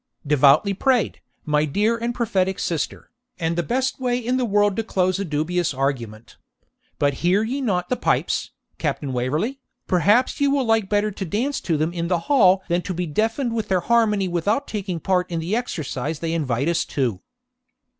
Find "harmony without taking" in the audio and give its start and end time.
13.81-14.99